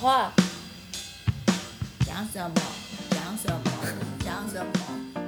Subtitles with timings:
[0.00, 0.32] 话，
[2.06, 2.54] 讲什么？
[3.10, 3.60] 讲什么？
[4.24, 5.19] 讲什么？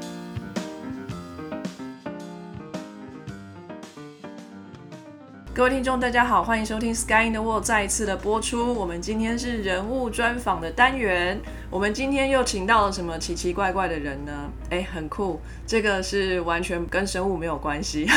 [5.55, 8.73] 各位听众，大家好，欢迎收听《Sky in the World》再一次的播出。
[8.73, 14.51] 我们今天是人物专访的单元，我们今天又请到了什么奇奇怪怪的人呢？
[14.71, 18.09] 哎，很酷，这个是完全跟生物没有关系。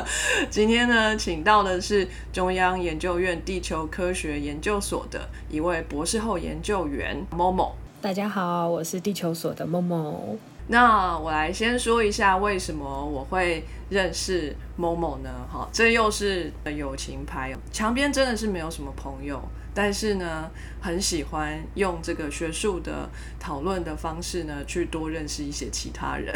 [0.50, 7.70] 今天呢，请到的是中央研究院地球科学研究所的一位博士后研究员 Momo。
[8.02, 10.36] 大家好，我是地球所的 Momo。
[10.72, 15.28] 那我来先说一下为什么我会认识某某呢？
[15.52, 17.52] 哈，这又是友情牌。
[17.70, 19.38] 墙边真的是没有什么朋友，
[19.74, 20.50] 但是呢，
[20.80, 23.06] 很喜欢用这个学术的
[23.38, 26.34] 讨论的方式呢，去多认识一些其他人。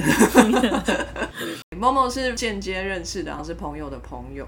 [1.75, 4.47] 某某是间接认识的，然后是朋友的朋友。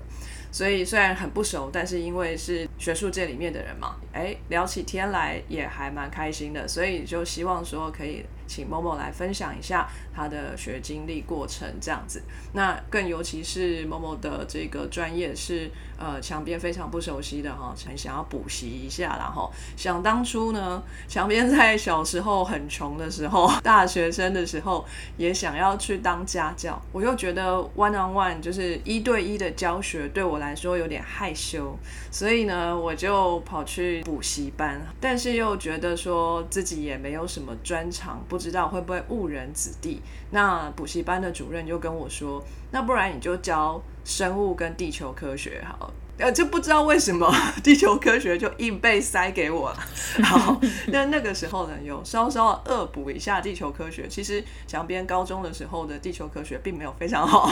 [0.53, 6.69] 所以虽然很不熟，但是因为是学术界里面的人嘛，哎，聊起天来也还蛮开心的。
[6.69, 12.23] 所以就希望说可以请某某来分享一下他的学经历过程这样子。
[12.55, 19.17] 那更尤其是某某的这个专业是呃墙边非常不熟悉的哈，很想要补习一下。
[19.19, 24.85] 然后想当初呢，墙边在小时候很穷的时候， 大学生的时候
[25.19, 31.77] 也想要去当家教，我又觉得 one on one 就是一对一的教学对我来说有点害羞，
[32.11, 40.01] 所以呢，我就跑去补习班，但是又觉得说自己也没有什么专长，不知道会不会误人子弟。
[40.31, 45.95] 那补习班的主任就跟我说，那不然你就教生物跟地球科学好了。
[46.19, 49.79] 呃，就不知道为什么 地球科学就硬被塞给我了。
[50.25, 54.09] 好，那那个时候呢，有稍稍恶补一下地球科学。
[54.09, 57.49] 其实墙边高中的时候的地球科学并没有非常好，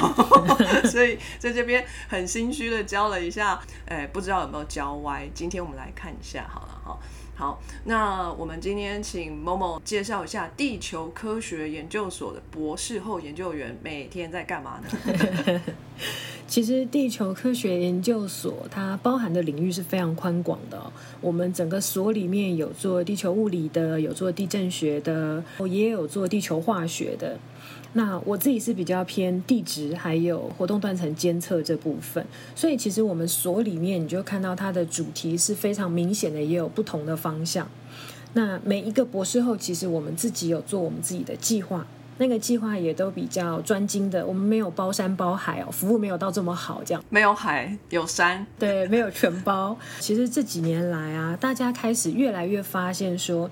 [0.91, 5.31] 所以在这边很心虚的教了一下，哎，不知道有没有教歪。
[5.33, 6.99] 今天我们来看一下好了哈。
[7.39, 15.61] 好，那我们今天请某某介绍一下地球科学研究所的博士后研究员每天在干嘛呢？
[16.49, 20.91] 其实地球科学研究所它包含的领域是非常宽广的。
[21.21, 27.39] 我们整个所里面有做地球物理的，有做地震学的，也有做地球化学的。
[27.97, 32.23] 那我自己是比较偏地质，还有活动断层监测这部分。
[32.55, 37.67] 所以其实我们所里面你就看到它的主题是非常明显的，也有不同的方向。
[38.35, 41.87] 那每一个博士后，其实我们自己有做我们自己的计划。
[42.19, 49.75] 那个计划也都比较专精的，我们没有包山包海哦，服务没有到这么好，这样没有海有山，对，没有全包。
[50.01, 53.51] 其实这几年来啊，大家开始越来越发现说，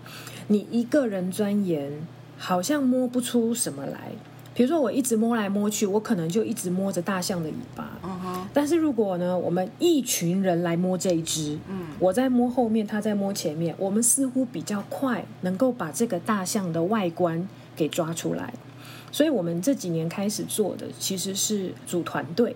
[0.48, 2.06] 你一个人钻研
[2.36, 4.12] 好像摸不出什么来。
[4.54, 7.98] 比如说我一直摸来摸去，我可能就一直摸着大象的尾巴。
[8.02, 8.48] 嗯哼。
[8.54, 17.46] 但是如果呢，我们一群人来摸这一只，嗯，我在摸后面，他在摸前面，我们似乎比较快能够把这个大象的外观。
[17.76, 18.54] 给抓出来，
[19.10, 22.54] 所以我们这几年开始做的其实是组团队。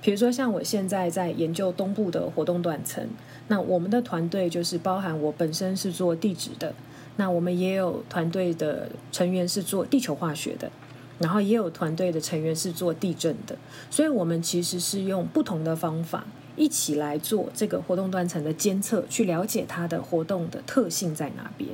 [0.00, 3.04] 比如说，像我现在在研究东部的活动断层，
[3.48, 6.72] 那我们的团队就是包含我本身是做地质的，
[7.16, 10.70] 那我们也有团队的成员是做地球化学的，
[11.18, 13.56] 然后也有团队的成员是做地震的，
[13.90, 16.24] 所以我们其实是用不同的方法
[16.56, 21.70] 一起来做这个活动断层的监测，去了解它的活动的特性在哪边。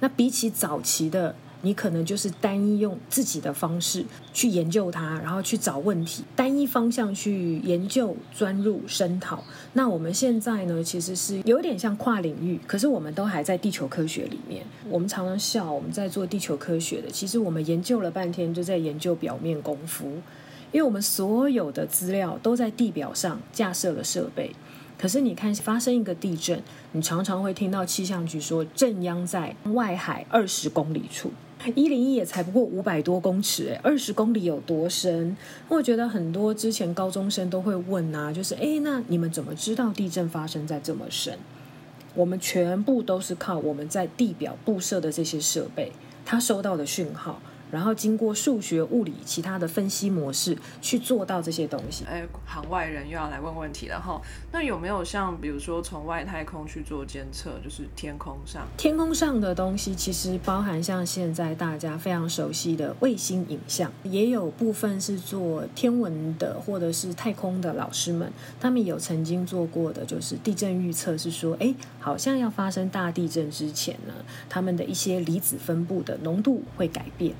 [0.00, 1.34] 那比起早期的。
[1.66, 9.42] 你可能就是单一用自己的方式去研究它，然后去找问题，单一方向去研究、钻入、深讨。
[9.72, 14.64] 那我们现在呢，其实是有点像跨领域，可是我们都还在地球科学里面。
[14.88, 20.06] 我们常常笑我们在做地球科学的，其实我们研究了半天就在研究表面功夫，
[20.70, 24.52] 因为我们所有的资料都在地表上架设了设备。
[24.96, 26.62] 可是你看，发生一个地震，
[26.92, 31.32] 你常常会听到气象局说震央在外海二十公里处。
[31.74, 35.36] 一零一也才不过五百多公尺，哎，二十公里有多深？
[35.68, 41.36] 我觉得很多之前高中生都会问啊，就是哎，那你们怎么知道地震发生在这么深？
[42.14, 45.92] 我们全部都是靠我们在地表布设的这些设备，
[46.24, 47.40] 它收到的讯号。
[47.70, 52.04] 然后经过数学、物理其他的分析模式去做到这些东西。
[52.04, 54.20] 哎，行外人又要来问问题了哈。
[54.52, 58.66] 那有没有像比如说从外太空去做监测，就是天空上？
[58.76, 74.14] 天空上的东西其实包含像现在大家非常熟悉的卫星影像，也有部分是做天文的或者是太空的老师们，他们有曾经做过的就是地震预测，是说哎，好像要发生大地震之前呢，
[74.48, 77.34] 他们的一些离子分布的浓度会改变。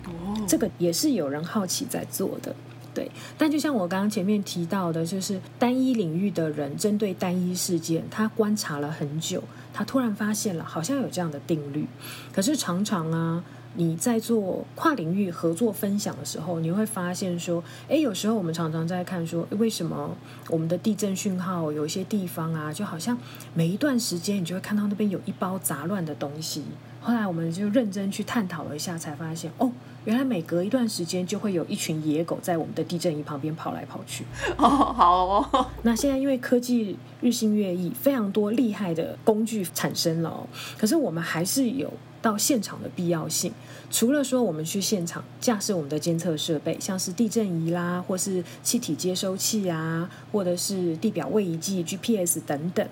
[0.47, 2.55] 这个也是有人好奇在做的，
[2.95, 9.43] 对，但就像我刚刚前面提到的，就是单一领域的人针对单一事件，他观察了很久，
[9.73, 11.87] 他突然发现了好像有这样的定律。
[12.33, 20.17] 可是常常啊，你在做跨领域合作分享的时候，你会发现说，诶，有时候我们常常在看说，为什么
[20.49, 23.19] 我们的地震讯号有一些地方啊，就好像
[23.53, 26.65] 每一段时间你就会看到那边有一包杂乱的东西。
[27.03, 29.71] 后来我们就认真去探讨了一下，才发现哦，
[30.07, 34.25] 原来每隔一段时间就会有一群野狗在我们的地震仪旁边跑来跑去。
[34.57, 40.47] 哦，好哦， 那现在因为科技日新月异，非常多厉害的工具产生了、哦，
[40.79, 41.93] 可是我们还是有
[42.23, 43.53] 到现场的必要性。
[43.91, 52.87] 除了说我们去现场架设我们的监测设备，像是地震仪啦，或是气体接收器啊，或者是地表位移计 GPS 等等，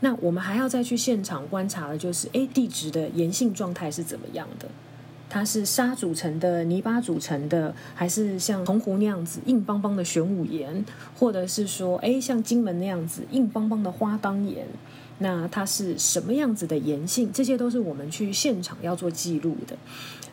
[0.00, 4.68] 那我们还要再去现场观察的就是，诶，地质的岩性状态是怎么样的？
[5.28, 10.84] 它是沙组成的、泥巴组成的，还是像铜湖那样子硬邦邦的玄武岩，
[11.18, 14.66] 或者是说，哎，像金门那样子硬邦邦的花岗岩？
[15.18, 17.32] 那它是什么样子的岩性？
[17.32, 19.76] 这些都是我们去现场要做记录的。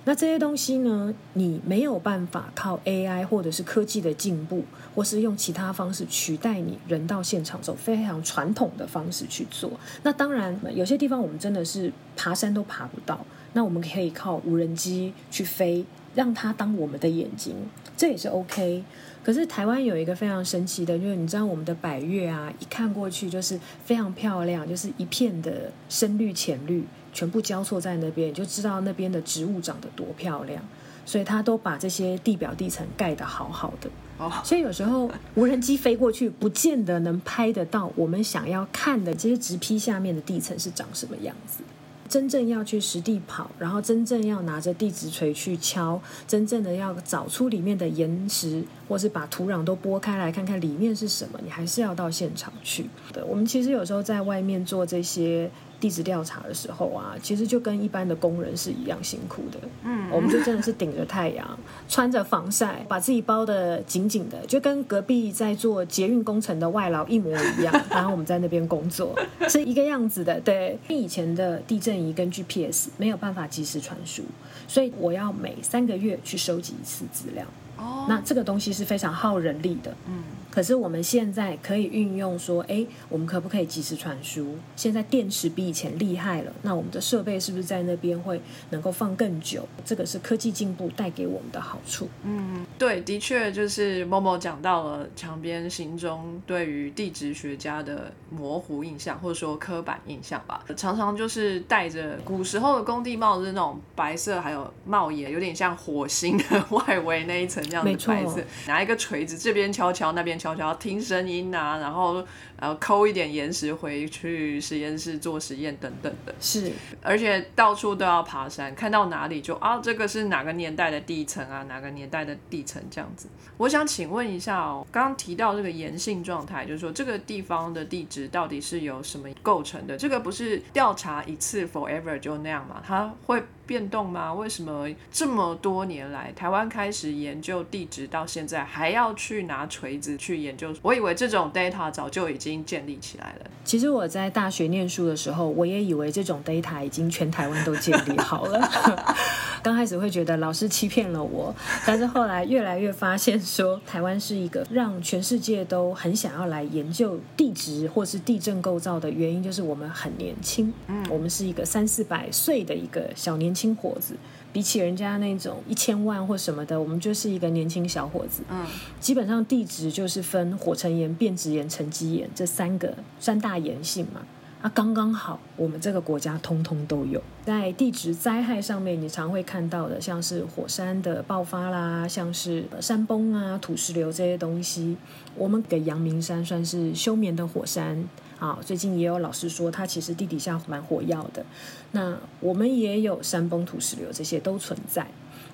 [0.06, 9.72] 那这些东西呢，你没有办法靠 AI 或者是科技的进步，或是用其他方式取代你人到现场走非常传统的方式去做。
[10.04, 15.86] 那当然，有些地方我们真的是爬山都爬不到，那我们可以靠无人机去飞，
[16.16, 17.56] 让它当我们的眼睛，
[17.96, 18.84] 这也是 OK。
[19.24, 26.84] 可是台湾有一个非常神奇的，就是你知道我们的百越啊，一看过去就是非常漂亮，就是一片的深绿、浅绿，
[27.14, 30.62] 全部交错在那边，你就知道那边的植物长得多漂亮。
[31.06, 33.90] 所以它都把这些地表地层盖得好好的。
[34.18, 41.62] 哦，所以有时候无人机飞过去，不见得能拍得到我们想要看的这些直批下面的地层是长什么样子。
[42.08, 53.24] 真正要去实地跑，然后真正要拿着地质锤去敲，真正的要找出里面的岩石，或是把土壤都拨开来看看里面是什么，你还是要到现场去对。
[53.24, 55.50] 我们其实有时候在外面做这些
[55.84, 59.60] 地质调查的时候啊，其实就跟一般的工人是一样辛苦的。
[59.84, 61.60] 嗯，我们就真的是顶着太阳，
[61.90, 67.82] 穿着防晒，把自己包的紧紧的，就跟隔壁在做捷运工程的外劳一模一样。
[67.92, 69.14] 然后我们在那边工作
[69.50, 70.40] 是一个样子的。
[70.40, 74.24] 对，以前的地震仪跟 GPS 没有办法及时传输，
[74.70, 77.46] 所以我要每三个月去收集一次资料。
[77.84, 79.96] 哦，那这个东西是非常耗人力的。
[80.08, 84.58] 嗯，可是我们现在可以运用说，哎，我们可不可以及时传输？
[84.76, 89.68] 现在电池比以前厉害了，那我们的设备是不是在那边会能够放更久？
[89.84, 92.08] 这个是科技进步带给我们的好处。
[92.24, 112.26] 嗯，对，的确就是某某讲到了墙边心中对于地质学家的模糊印象，或者说刻板印象吧，常常就是戴着古时候的工地帽子那种白色，还有帽檐，有点像火星的外围那一层这样没错的白色，拿一个锤子这边敲敲，那边敲敲，听声音啊，然后
[112.58, 116.34] 呃抠一点岩石回去实验室做实验等等的。
[116.40, 116.72] 是，
[117.02, 123.28] 而且到处都要爬山，看到哪里就啊，这个是哪个年代的地层啊，哪个年代的地层这样子。
[123.58, 129.98] 我想请问一下哦，刚刚提到这个岩性状态，就是说这个地方的地质到底是由什么构成的？
[129.98, 132.82] 这个不是调查一次 forever 就那样嘛？
[132.86, 134.34] 它会变动吗？
[134.34, 140.74] 为什么这么多年来台湾开始研究地质，到现在还要去拿锤子去研究？
[140.82, 143.52] 我以为这种 data 早就已经建立起来了。
[143.66, 148.62] 其实我在大学念书的时候，我也以为这种 data 已经全台湾都建立好了。
[149.62, 164.16] 刚开始会觉得老师欺骗了我，但是后来越来越发现说，台湾是一个让全世界都很想要来研究地质或是地震构造的原因，就是我们很年轻，嗯，我们是一个三四百岁的一个小年轻伙子。
[164.54, 168.44] 比起人家那种一千万或什么的，我们就是一个年轻小伙子。
[168.50, 168.66] 嗯，
[169.00, 174.22] 基本上地质就是分火成岩、变质岩、沉积岩这三个三大岩性嘛。
[174.62, 177.22] 啊，刚刚好，我们这个国家通通都有。
[177.44, 184.96] 在地质灾害上面，你常会看到的，像是火山的爆发啦，像是呃山崩啊、土石流这些东西。
[185.36, 188.08] 我们给阳明山算是休眠的火山
[188.40, 191.46] 啊，最近也有老师说，它其实地底下蛮火药的。
[191.92, 195.08] 那我们也有山崩、土石流这些都存在，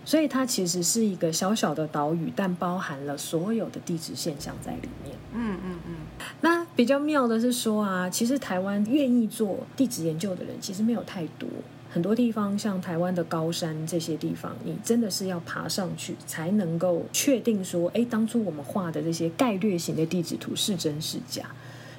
[0.06, 5.16] 所以它其实是一个小小的岛屿，但包含了所有的地质现象在里面。
[5.34, 5.96] 嗯嗯嗯，
[6.42, 11.48] 那比较妙的是说啊，其实台湾愿意做地质研究的人其实没有太多。
[11.92, 21.44] 很多地方像台湾的高山这些地方，你真的是要爬上去才能够确定说，哎，当初我们画的这些概略型的地质图是真是假。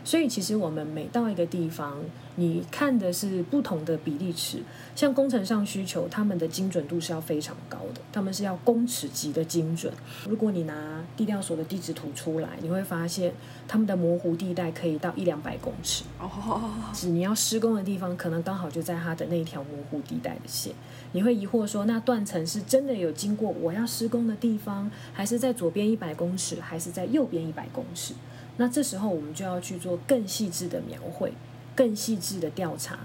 [0.02, 1.98] 所以其实我们每到一个地方，
[2.36, 4.62] 你看的是不同的比例尺。
[4.96, 9.92] 像工程上需求，他们的精准度是要非常高的，他们是要公尺级的精准。
[10.26, 13.32] 如果你拿地调所的地质图出来，你会发现
[13.68, 16.04] 他们的模糊地带可以到一两百公尺。
[16.18, 20.72] 哦，是你要施工的地方，可能刚好就在它的那条模糊地带的线。
[21.12, 28.14] 你会疑惑说，那断层是真的有经过我要施工的地方，还是在左边一百公尺，还是在右边一百公尺？
[28.56, 31.32] 那这时候我们就要去做更细致的描绘，
[31.74, 32.98] 更细致的调查。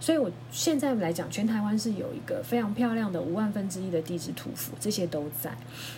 [0.00, 5.50] 所以，我现在来讲，全台湾是有一个非常漂亮的五万分之一的地质图谱，这些都在。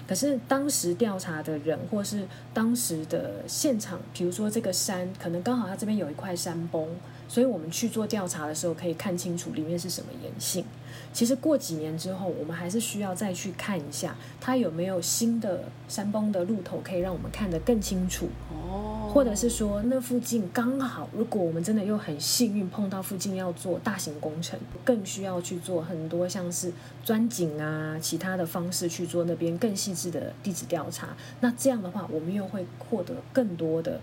[0.07, 2.25] 可是当时调查的人，或是
[2.55, 6.87] 当时的现场，比如说这个山，可能刚好它这边有一块山崩，
[7.29, 10.65] 所以我们去做调查的时候，可以看清楚里面是什么岩性。
[11.13, 18.29] 其实过几年之后，我们还是需要再去看一下，它有没有新的山崩的路头，可以让我们看得更清楚。
[18.51, 26.71] 哦，或者是说，那附近刚好，如果我们真的又很幸运碰到附近要做大型工程，更需要去做很多像是
[27.03, 31.17] 钻井啊，其他的方式去做那边更细致的地质调查。
[31.41, 34.01] 那这样的话，我们又会获得更多的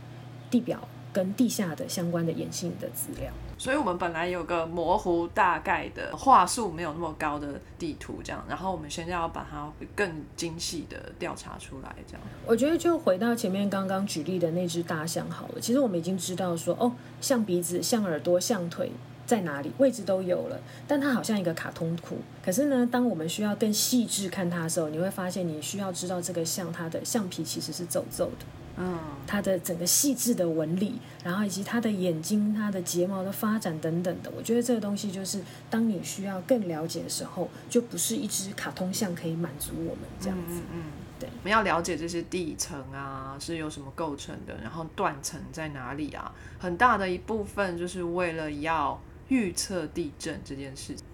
[0.49, 3.31] 地表跟地下的相关的岩性的资料。
[3.57, 12.21] 所以我们本来有个模糊大概的话术，没有那么高的地图，这样，然后我们现在要把它更精细的调查出来，这样。
[12.45, 15.61] 我觉得就回到前面刚刚举例的那只大象好了。
[15.61, 16.91] 其实我们已经知道说，哦，
[17.21, 18.91] 象鼻子、象耳朵、象腿
[19.25, 22.17] 在哪里，位置都有了，但它好像一个卡通图。
[22.43, 28.45] 可是呢，当我们需要更细致看它的时候，你会发现你需要知道这个像它的橡皮其实是皱皱的。
[28.75, 35.39] 嗯，它的整个细致的纹理，然后以及它的眼睛、它的睫毛的发展等等的，我觉得这个东西就是
[35.69, 40.55] 当你需要更了解的时候，就不是一只卡通像可以满足我们这样子。
[40.55, 40.83] 嗯嗯，
[41.19, 48.99] 对我们要了解这些地层啊是由什么构成的，然后断层在哪里啊，很大的一部分就是为了要
[49.29, 51.05] 预测地震这件事情。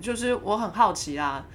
[0.00, 1.46] 就是我很好奇啊，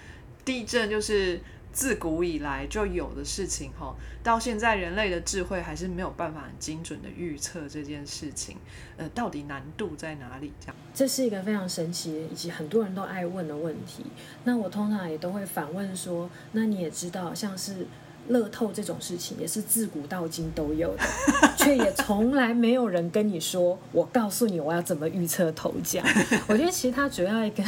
[0.46, 1.39] 地震就是。
[1.74, 8.58] 自古以来就有的事情哈，到现在人类的智慧还是没有办法很精准的预测这件事情，
[8.96, 10.53] 呃，到底难度在哪里？
[10.60, 14.05] 这样，这是一个非常神奇以及很多人都爱问的问题。
[14.43, 17.88] 那我通常也都会反问说，那你也知道，像是
[18.27, 21.03] 乐透这种事情，也是自古到今都有的，
[21.57, 26.05] 却也从来没有人跟你说，我告诉你我要怎么预测头奖。
[26.47, 27.63] 我觉得其实它主要一个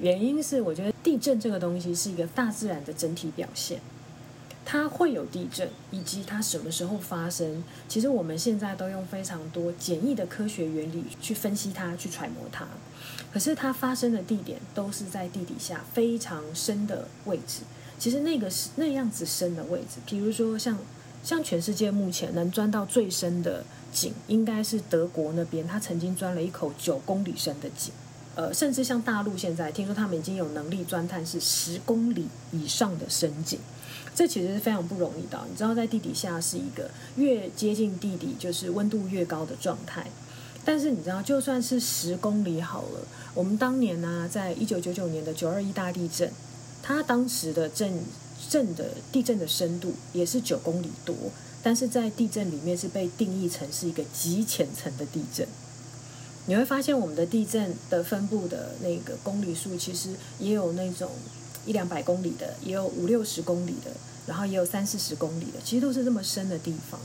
[0.00, 0.92] 原因是，我觉得。
[1.00, 3.80] 地震这个东西是一个大自然的整体表现，
[4.62, 12.68] 它会有地震，以及它什么时候发生，其实我们现在都用非常多简易的科学原理去分析它，去揣摩它。
[13.32, 17.62] 可是它发生的地点都是在地底下非常深的位置。
[17.98, 20.78] 其实那个是那样子深的位置，比如说像
[21.24, 27.92] 像全世界目前能钻到最深的井，应该是德国那边，他曾经钻了一口九公里深的井。
[28.36, 33.58] 呃，甚至像大陆现在听说他们已经有能力钻探是十公里以上的深井，
[34.14, 35.44] 这其实是非常不容易的。
[35.50, 40.06] 你知道，在地底下是一个越接近地底就是温度越高的状态。
[40.64, 43.00] 但是你知道，就算是十公里好了，
[43.34, 46.30] 我们当年呢，在一九九九年的九二一大地震，
[46.88, 48.02] 它当时的震
[48.48, 51.14] 震的地震的深度也是九公里多，
[51.62, 55.46] 但是在地震里面是被定义成是一个极浅层的地震。
[56.46, 61.10] 你会发现，我们的地震的分布的那个公里数，其实也有那种
[61.66, 63.90] 一两百公里的，也有五六十公里的，
[64.26, 66.98] 然后也有三四十公里的，其实都是这么深的地方。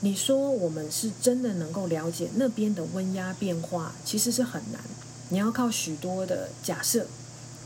[0.00, 4.82] 你说我们是真的能够了解那边的温压变化，其实是很难。
[5.30, 7.06] 你要靠许多的假设，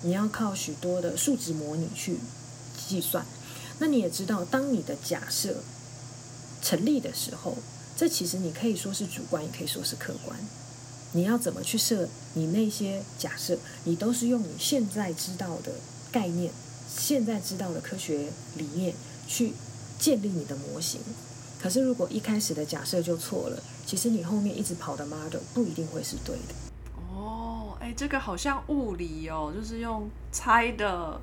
[0.03, 2.19] 你要靠许多的数值模拟去
[2.89, 3.25] 计算。
[3.79, 5.63] 那你也知道，当你的假设
[6.63, 7.57] 成立的时候，
[7.97, 10.39] 这其实你可以说是主观，也可以说是客观。
[11.13, 13.57] 你要怎么去设你那些假设？
[13.85, 15.73] 你都是用你现在知道的
[16.13, 16.53] 概念、
[16.89, 18.95] 现在知道的科学理念
[19.27, 19.53] 去
[19.99, 21.01] 建立你的模型。
[21.61, 26.68] 可是如果一开始的假设就错了，其实你后面一直跑的 model 不一定会是对的。
[27.81, 31.21] 哎，这个好像物理哦，就是用猜的。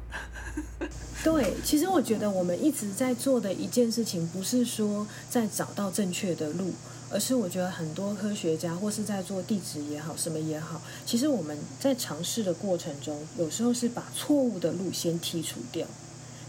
[1.24, 6.74] 对，其实我觉得我们一直在做的一件事情，不是说在找到正确的路。
[7.12, 15.85] 而是我觉得很多科学家或是在做地质也好，什么也好，其实我们在尝试的过程中，有时候是把错误的路先剔除掉。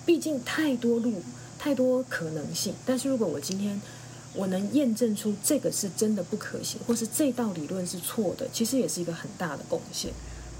[0.06, 1.22] 毕竟太多路，
[1.58, 2.74] 太多可能性。
[2.86, 3.80] 但是如果我今天
[4.36, 10.12] 我能验证出这个是真的不可行，或是这道理论是错的，其实也是一个很大的贡献。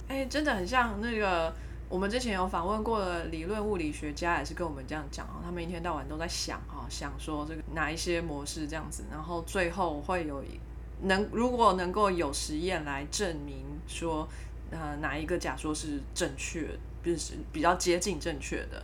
[0.09, 1.55] 哎，真的很像那个。
[1.89, 10.43] 我们之前有访问过的理论物理学家，也是跟我们这样讲啊，他们一天到晚都在想啊，想说这个哪一些模式这样子，然后最后会有
[11.03, 14.29] 能如果能够有实验来证明说，
[14.73, 16.69] 呃，哪一个假说是正确，
[17.05, 18.83] 就是比较接近正确的。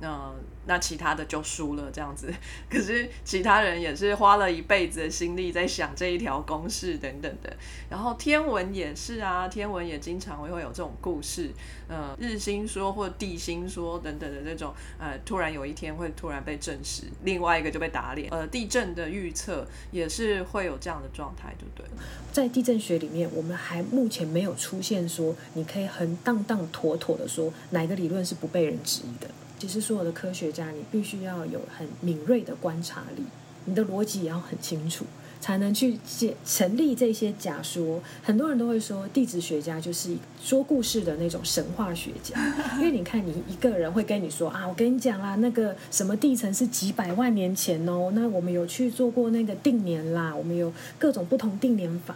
[0.00, 0.32] 那
[0.66, 2.32] 那其他的就输了这样子，
[2.68, 7.56] 可是其他人也是花了一辈子的心力在想这一条公式等等的。
[7.88, 11.50] 然后天文也是啊，天文也经常会会有这种故事，
[11.88, 18.28] 呃，日心说或地心说等等的这种，呃，突然有一天会突然被证实，另外一个就被打脸。
[18.30, 21.86] 呃，地震的预测也是会有这样的状态，对不对？
[22.32, 29.30] 在地震学里面，我们还目前没有出现说你可以很当当妥妥的说哪个理论是不被人质疑的。
[29.66, 33.22] 其实，所有的科学家，你必须要有很敏锐的观察力，
[33.64, 35.06] 你的逻辑也要很清楚，
[35.40, 37.98] 才能去解成立这些假说。
[38.22, 42.34] 很多人都会说，地质学家就是说故事的那种神话学家，
[42.76, 52.14] 因为你看，你一个人会跟你说啊，我跟你讲啦，那个什么地层是几百万年前哦，那我们有去做过那个定年啦，我们有各种不同定年法。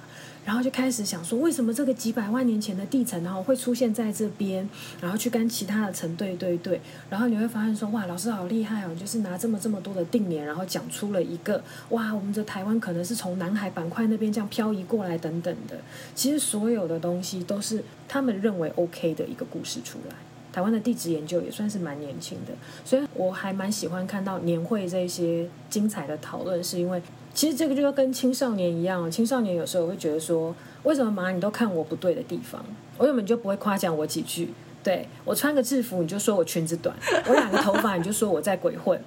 [0.49, 4.67] 然后就开始想说，为什么这个几百万年前的地层，然后会出现在这边，
[4.99, 15.77] 然后去跟其他的层对对对，然后你会发现说，哇，老师好厉害哦，就是拿这么这么多的定年，然后讲出了一个，哇，我们的台湾可能是从南海板块那边这样漂移过来等等的。
[16.15, 20.15] 其实所有的东西都是他们认为 OK 的一个故事出来。
[20.51, 22.55] 台湾的地质研究也算是蛮年轻的，
[22.87, 27.03] 所以我还蛮喜欢看到年会这些精彩的讨论，是因为。
[27.39, 30.53] 其实这个就跟青少年一样，青少年有时候会觉得说，
[30.83, 32.61] 为什么妈你都看我不对的地方，
[32.97, 34.53] 我根本就不会夸奖我几句。
[34.83, 36.93] 对我穿个制服，你就说我裙子短；
[37.29, 39.01] 我染个头发，你就说我在鬼混。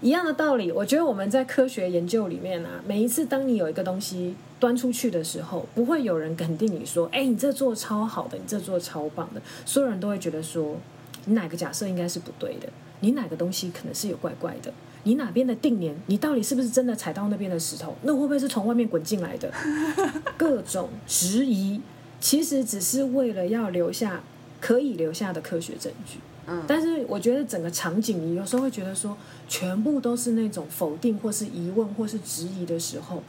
[0.00, 10.76] 一样的道理，我觉得我们在科学研究里面啊，每一次当你有一个东西端出去的时候，不会有人肯定你说，哎，你这做超好的，你这做超棒的，所有人都会觉得说，
[11.26, 12.70] 你哪个假设应该是不对的，
[13.00, 14.72] 你哪个东西可能是有怪怪的。
[15.04, 15.94] 你哪边的定年？
[16.06, 17.94] 你到底是不是真的踩到那边的石头？
[18.02, 19.50] 那会不会是从外面滚进来的？
[20.36, 21.80] 各种质疑，
[22.20, 24.22] 其实只是为了要留下
[24.60, 26.18] 可以留下的科学证据。
[26.46, 29.16] 嗯，但是我觉得整个场景，你有时候会觉得说，
[29.48, 33.22] 全部都是那种否定或是疑问或是质疑的时候，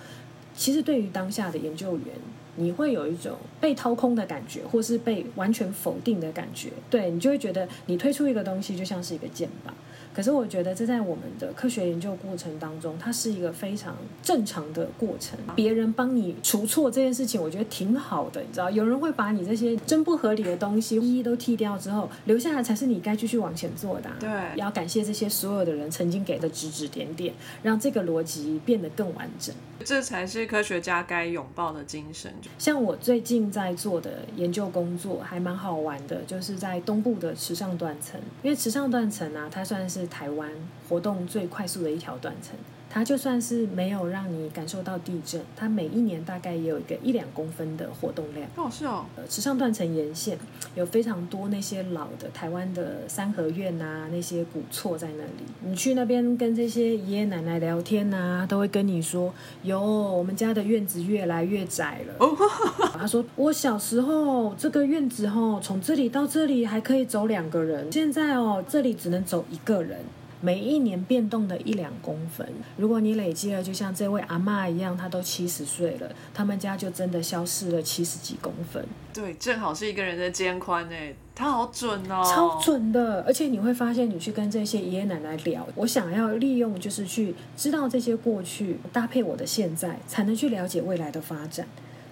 [0.56, 2.08] 其实对于当下的研究员，
[2.56, 6.70] 你会有一种被掏空的感觉，或是被完全否定的感觉。
[6.90, 9.72] 对你就会觉得，你推出一个东西，就像是一个箭靶。
[10.16, 15.38] 可是我觉得这在我们的科学研究过程当中，它是一个非常正常的过程。
[15.56, 24.10] 别人帮你除错这件事情，我觉得挺好的，你知道，有人会把你这些真不合理的东西一一都剔掉之后，留下来才是你该继续往前做的。
[24.20, 29.54] 对，要感谢这些所有的人曾经给的指指点点，让这个逻辑变得更完整。
[29.84, 32.34] 这才是科学家该拥抱的精神。
[32.58, 40.52] 像我最近在做的研究工作，还蛮好玩的，就是在东部的池上断层，因为池上断层啊，它算是台湾
[40.88, 42.58] 活动最快速的一条断层。
[42.96, 48.48] 它就算是没有让你感受到地震，它每一年大概也有一个一两公分的活动量。
[48.56, 49.04] 哦，是哦。
[49.18, 50.40] 呃，池上断层沿线
[50.76, 55.44] 有非常多那些老的台湾的三合院啊，那些古厝在那里。
[55.66, 62.34] 你去那边跟这些爷爷奶奶聊天啊，都会跟你说：“哟，我们家的院子越来越窄了。”哦，
[62.98, 70.00] 他说：“我小时候这个院子哦，从这里到这里还可以走两个人，现在哦，这里只能走一个人。”
[70.42, 78.86] 每一年变动的一两公分，如果你累积了，就像这位阿妈一样，她都七十岁了，他们家就真的消失了七十几公分。
[79.14, 83.24] 对，正好是一个人的肩宽诶，他好准哦，超准的。
[83.26, 91.66] 而且你会发现，你去跟这些爷爷奶奶聊，我想要利用就是去知道这些过去，搭配我的现在，才能去了解未来的发展。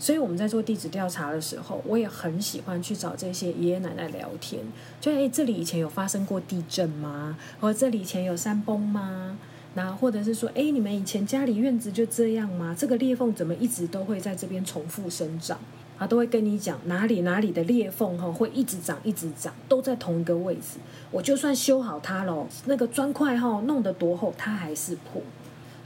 [0.04, 4.62] 所以我们在做地质调查的时候，我也很喜欢去找这些爷爷奶奶聊天。
[5.00, 7.38] 就诶，这里以前有发生过地震吗？
[7.62, 9.38] 或者这里以前有山崩吗？
[9.76, 12.76] 那或者是说，诶，你们以前家里院子就这样吗？
[12.78, 15.58] 这个裂缝怎么一直都会在这边重复生长？
[15.98, 20.80] 啊，都会跟你讲哪里哪里的裂缝哈会一直长一直长，都在同一个位置。
[21.12, 25.22] 我就算修好它了，那个砖块哈弄得多厚，它还是破。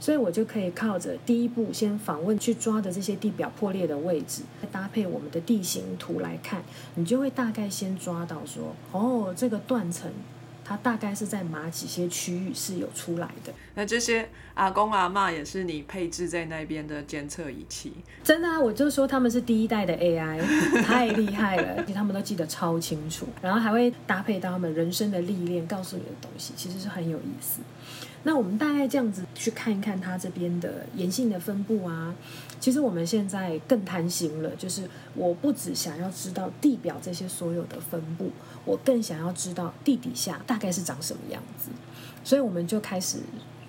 [0.00, 6.62] 所以我就可以靠着第一步先访问去抓的这些地表破裂的位置，搭配我们的地形图来看，
[6.94, 10.10] 你就会大概先抓到说，哦，这个断层
[10.64, 13.52] 它大概是在哪几些区域是有出来的。
[13.74, 17.92] 那这些阿公阿妈也是你配置在那边的监测仪器？
[18.22, 20.38] 真的啊，我就说他们是第一代的 AI，
[20.82, 27.62] 太厉害了， 他们都记得超清楚，然后还会搭配到他们人生的历练，告诉你的东西，其实是很有意思。
[28.28, 32.14] 那我们大概这样子去看一看它这边的岩性的分布啊，
[32.60, 38.30] 其实我们现在更贪心了，就是我不只想要知道地表这些所有的分布，
[38.66, 41.70] 我更想要知道地底下大概是长什么样子，
[42.22, 43.16] 所以我们就开始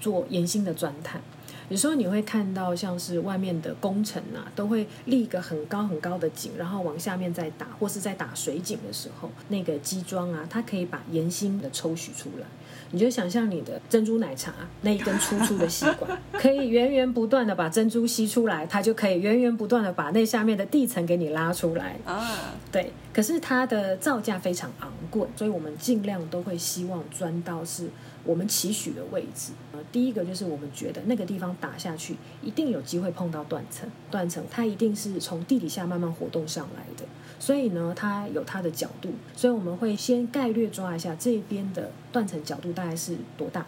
[0.01, 1.21] 做岩性的钻探。
[1.69, 12.47] 有时候你会看到像是外面的工程啊，都会立一个很高很高的井，然后往下面再打，或是在打水井的时候，那个机桩啊，它可以把岩芯的抽取出来。
[12.91, 14.51] 你就想象你的珍珠奶茶
[14.81, 21.99] 那一根粗粗的吸管，可以源源不断的把珍珠吸出来，它就可以源源不断的把那下面的地层给你拉出来。
[22.03, 27.89] 啊，对，可是它的造价非常昂贵，所以我们尽量都会希望钻到是
[28.23, 29.51] 我们期许的位置。
[29.71, 37.05] 呃，第一个就是我们觉得那个地方打下去一定有机会碰到断层，断层它一定是从地底下慢慢活动上来的，
[37.39, 43.65] 所以呢，它有它的角度，所以我们会先概略抓一下这边的断层角度大概是多大。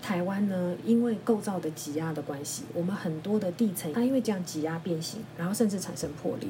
[0.00, 6.48] 台湾呢，因为构造的挤压的关系，我们很多的地层它因为这样挤压变形，然后甚至产生破裂。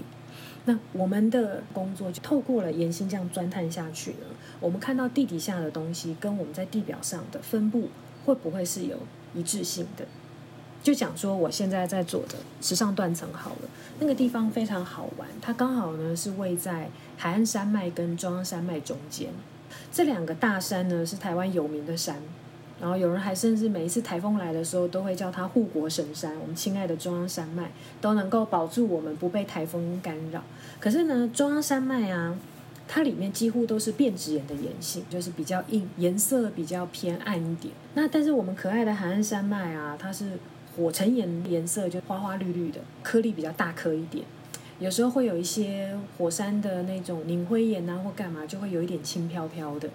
[0.65, 4.27] 那我们的工作就透过了岩心这样钻探下去呢，
[4.61, 7.89] 我们看到地底下的东西跟我们在地表上的分布
[8.25, 8.99] 会不会是有
[9.35, 10.07] 一致性的？
[10.83, 13.69] 就讲说我现在在做的时尚断层好了，
[14.01, 19.31] 那个地方非常好玩，它刚好呢是位在海岸山脉跟中央山脉中间，
[19.93, 22.23] 这两个大山呢是台湾有名的山。
[22.83, 26.37] 然后有人还甚至每一次台风来的时候，都会叫它护国神山。
[26.41, 30.43] 我们亲爱的中央山脉都能够保住我们不被台风干扰。
[30.81, 32.37] 可是呢，中央山脉啊，
[32.89, 37.73] 它里面几乎都是变质岩的岩性，就是比较硬，颜色比较偏暗一点。
[37.95, 40.33] 那但是我们可爱的海岸山脉啊，它是
[40.77, 44.25] 火成岩，颜色就花花绿绿的，颗粒比较大颗一点。
[44.81, 49.89] 有时候会有一些火山的那种凝灰岩啊，或干嘛，就会有一点轻飘飘的。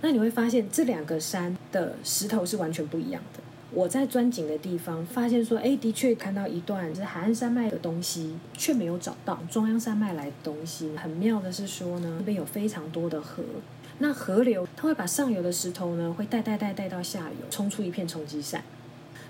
[0.00, 3.40] 那你会发现这两个山的石头是完全不一样的。
[3.72, 10.96] 我在钻井的地方发现说，哎，的确看到一段是海岸山脉的东西，却没有找到中央山脉来的东西。
[10.96, 13.42] 很妙的是说呢，那边有非常多的河，
[13.98, 18.62] 那河流它会把上游的石头呢，会带带带带到下游，冲出一片冲积扇。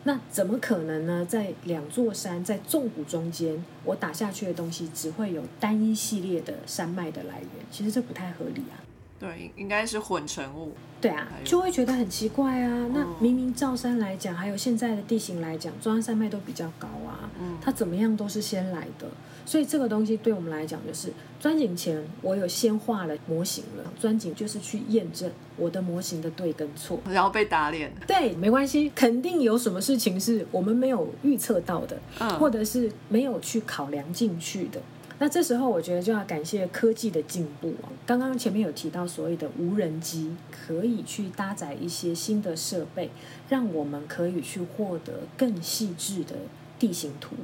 [0.05, 1.27] 那怎么可能呢？
[1.29, 7.67] 在两座山在纵谷中间，我打下去的东西只会有单一系列的山脉的来源？
[7.73, 8.86] 其实这不太合理啊。
[9.19, 10.73] 对，应该是混成物。
[10.99, 12.89] 对啊，就会觉得很奇怪啊。
[12.93, 17.31] 那明明照山来讲，还有现在的地形来讲，中央山脉都比较高啊。
[17.39, 19.07] 嗯，它怎么样都是先来的。
[19.45, 23.93] 所以这个东西对我们来讲，就是钻井前我有先画了模型了。
[23.99, 27.93] 钻井就是去验证我的模型的对跟错，然后被打脸。
[28.07, 32.01] 对，没关系，肯定有什么事情是我们没有预测到的，
[32.39, 34.81] 或者是没有去考量进去的。
[35.19, 37.89] 那这时候，我觉得就要感谢科技的进步啊。
[38.05, 43.11] 刚刚前面有提到所谓的无人机，可以去搭载一些新的设备，
[43.49, 46.37] 让我们可以去获得更细致的
[46.79, 47.35] 地形图。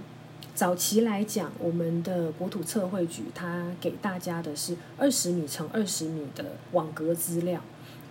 [0.55, 7.63] 早期来讲，我们的国土测绘局它给大家的是二十米乘二十米的网格资料，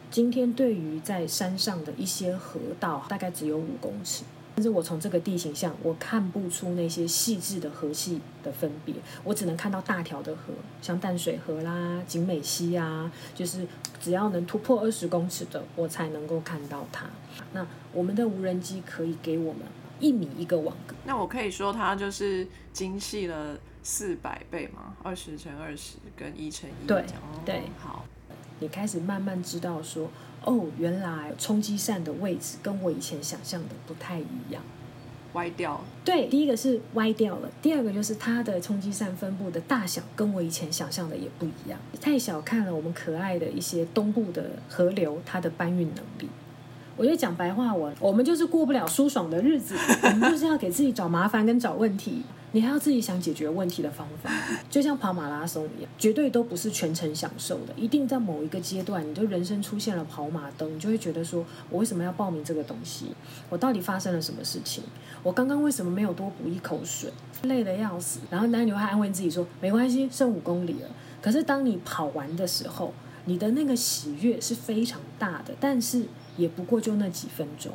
[0.10, 4.24] 今天对于在山上的一些河道，大概只有五公尺。
[4.62, 8.93] 但是我从这个地形上，我看不出那些细致的河系的分别，
[9.24, 13.65] 我只能看到大条的河，像淡水河啦、景美溪啊，就是
[14.00, 17.08] 只要能突破二十公尺的，我才能够看到它。
[17.54, 19.63] 那我们的无人机可以给我们
[20.00, 24.95] 一米一个网格，那我可以说它就是精细了四百倍嘛？
[25.02, 27.04] 二十乘二十跟一乘一，对
[27.43, 28.06] 对，好，
[28.60, 30.08] 你开始慢慢知道说。
[30.43, 34.63] 哦，原来冲击扇的位置跟我以前想象的不太一样，
[35.34, 35.80] 歪掉。
[36.04, 41.80] 对，第一个是歪掉了，第二个就是它的冲击扇分布的大小跟我以前想象的也不一样。
[42.01, 46.27] 太小看了我们可爱的一些东部的河流，它的搬运能力。
[46.97, 52.23] 我就讲白话文，我们就是过不了舒爽的日子，我们就是要给自己找麻烦跟找问题。
[52.54, 54.30] 你还要自己想解决问题的方法，
[54.70, 57.74] 就像跑马拉松一样，绝对都不是全程享受的。
[57.78, 63.06] 一定在某一个阶段，你就人生出现了跑马灯，你就会觉得说：我为什么要报名这个东西？
[63.50, 64.84] 我到底发生了什么事情？
[65.24, 67.12] 我刚刚为什么没有多补一口水？
[67.44, 68.20] 累得要死。
[68.30, 70.90] 然后男女会安慰自己说：没关系，剩五公里了。
[71.22, 72.94] 可是当你跑完的时候，
[73.26, 76.04] 你的那个喜悦是非常大的，但是
[76.36, 77.72] 也不过就那几分钟。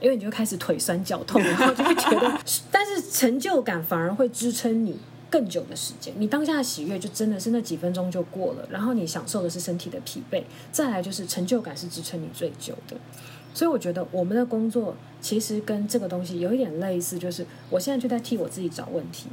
[0.00, 2.38] 因为你就开始腿酸脚痛， 然后就会觉得，
[2.70, 4.98] 但是成就感反而会支撑你
[5.30, 6.12] 更久的时间。
[6.18, 12.96] 你当下的喜悦就真的是那几分钟就过了，然后你享受的是身体的疲惫，再来就是成就感是支撑你最久的。
[13.54, 19.28] 所以我觉得我们的工作其实跟这个东西有一点类似，就是我现在就在替我自己找问题。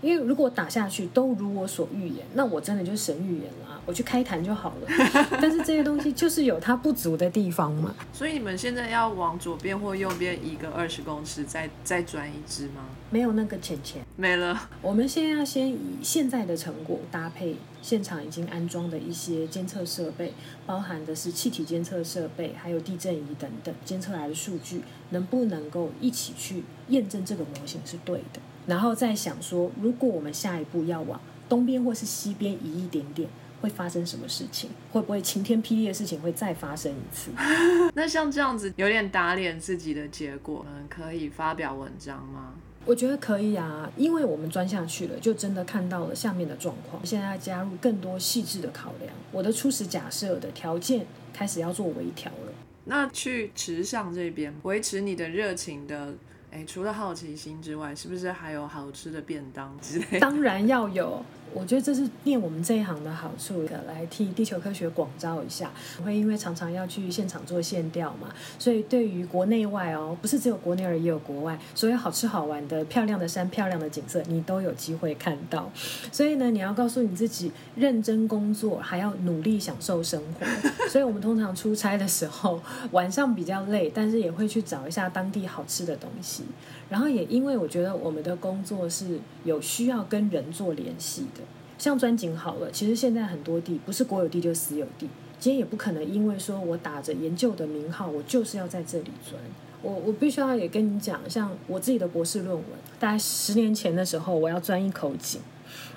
[0.00, 4.88] 因为如果打下去都如我所预言，那我真的就是神预言了，我去开坛就好了。
[5.40, 7.94] 但是这些东西就是有它不足的地方嘛。
[8.12, 12.84] 所以你们现在要往左边或右边移个二十公尺，再再转一支吗？
[13.10, 14.02] 没有那个钱钱。
[14.16, 14.68] 没了。
[14.82, 20.32] 我们现在要先以现在的成果搭配现场已经安装的一些监测设备，
[20.66, 33.28] 包含的是气体监测设备，还有地震仪等等，监测来的数据能不能够一起去验证这个模型是对的，然后再想说，如果我们下一步要往东边或是西边移一点点。
[33.60, 34.70] 会发生什么事情？
[34.92, 37.32] 会不会晴天霹雳的事情会再发生一次？
[37.92, 42.54] 那像这样子有点打脸自己的结果，嗯，可以发表文章吗？
[42.84, 47.04] 我觉得可以啊，因为我们钻下去了，就真的看到了下面的状况。
[47.04, 52.52] 现在要加入更多细致的考量，我的初始假设的条件开始要做微调了。
[52.84, 56.14] 那去池上这边维持你的热情的，
[56.50, 60.18] 哎，除了好奇心之外，是不是还有好吃的便当之类？
[60.18, 61.22] 当然要有。
[61.54, 65.70] 我觉得这是念我们这一行的好处的，来替地球科学广招一下。
[65.98, 75.70] 我会因为常常要去现场做线调嘛，所以对于国内外哦，不是只有国内而已，也有国外，所有好吃好玩的、漂亮的山、漂亮的景色，你都有机会看到。
[76.12, 80.46] 所以呢，你要告诉你自己，认真工作，还要努力享受生活。
[80.88, 82.60] 所以我们通常出差的时候，
[82.92, 86.44] 晚上比较累，但是也会去找一下当地好吃的东西。
[86.88, 91.42] 然后也因为我觉得我们的工作是有需要跟人做联系的，
[91.78, 99.40] 像钻井好了，其实现在很多地不是国有地就私有地，今天也不可能因为说我打着研究的名号，我就是要在这里钻。
[99.80, 102.64] 我我必须要也跟你讲，像我自己的博士论文，
[102.98, 105.40] 大概十年前的时候，我要钻一口井。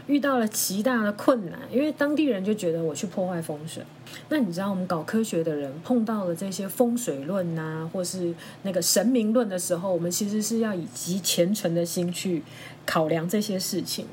[0.08, 3.84] 遇到了极大的困难，因为当地人就觉得我去破坏风水。
[4.30, 8.34] 那你知道，我们搞科学的人碰到了这些风水论呐，或是
[8.64, 12.44] 那个神明论的时候，我们其实是要以极虔诚的心去
[12.86, 14.06] 考量这些事情。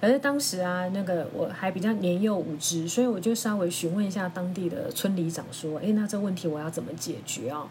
[0.00, 7.66] 可是当时啊，那个我还比较年幼无知，所以我就稍微询问一下当地的村里长，说：“哎，那这问题我要怎么解决啊？”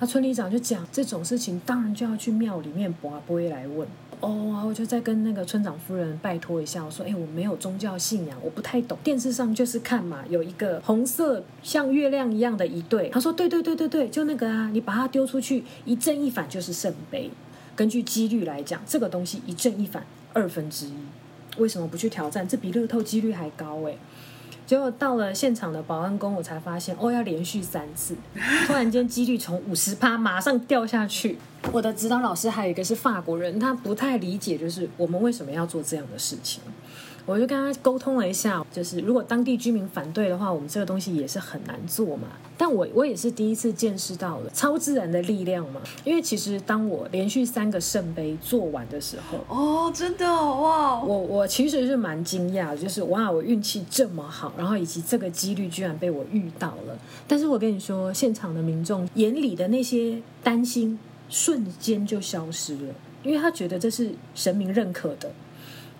[0.00, 3.86] 那村里长就讲，这种事情当然就要去庙里面卜不会来问。
[4.20, 8.96] 哦，我就再跟那个村长夫人拜托一下，我说：“哎，我没有宗教信仰，我不太懂。
[9.04, 17.30] 电视上就是看嘛，有一个红色像月亮一样的一对。”他说：“对对对对对，就那个啊，你把它丢出去，一正一反就是圣杯。
[17.74, 20.94] 根据几率来讲，这个东西一正一反二分之一，
[21.58, 22.48] 为什么不去挑战？
[22.48, 23.96] 这比乐透几率还高哎！”
[24.66, 28.16] 结果到了现场的保安工，我才发现哦，要连续三次，
[28.66, 31.38] 突然间几率从五十趴马上掉下去。
[31.72, 36.60] 我的指导老师还有一个是法国人，他不太理解，就是我们为什么要做这样的事情。
[37.26, 42.28] 我就跟他沟通了一下，就是如果当地居民反对的话，我们这个东西也是很难做嘛。
[42.56, 45.80] 但我我也是第一次见识到了超自然的力量嘛。
[46.04, 56.96] 因为其实当我连续三个圣杯做完的时候，哦，真的哇，我我其实是蛮惊讶，就是哇，我运气这么好，然后以及这个几率居然被我遇到了。
[57.26, 65.28] 但是我跟你说，现场的民众眼里的那些担心瞬间就消失了，因为他觉得这是神明认可的。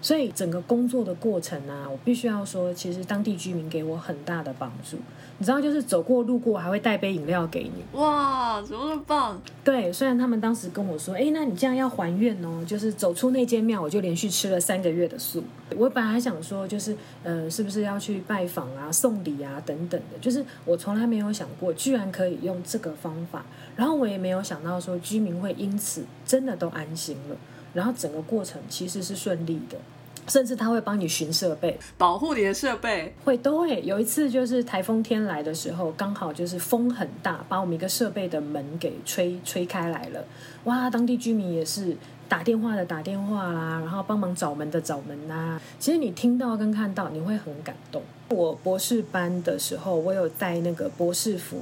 [0.06, 4.96] 所以整个工作的过程啊，我必须要说，其实当地居民给我很大的帮助。
[5.38, 7.98] 你知道，就是走过路过还会带杯饮料给你。
[7.98, 9.42] 哇，怎么那么棒？
[9.64, 15.42] 对，虽然他们当时跟我说，哎，那你这样要还愿哦，就是走出那间庙，我就连续吃了三个月的素。
[15.76, 23.44] 我本来还想说，就是呃，是不是要去拜访啊、送礼啊等等的，就是我从来没有想过，居然可以用这个方法。
[23.74, 27.36] 然后我也没有想到说，居民会因此真的都安心了。
[27.74, 29.76] 然后整个过程其实是顺利的，
[30.26, 33.80] 甚至他会帮你巡设备，保护你的设备，会都会。
[33.82, 40.24] 有一次就是台风天来的时候，刚好就是风很大，把我们一个设备的门给吹吹开来了。
[40.64, 41.96] 哇，当地居民也是
[42.28, 45.60] 打电话的打电话啦，然后帮忙找门的找门呐。
[45.78, 48.02] 其实你听到跟看到，你会很感动。
[48.30, 51.58] 我博士班的时候，我有带那个博士服。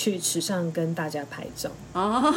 [0.00, 2.22] 去池上跟大家拍照啊，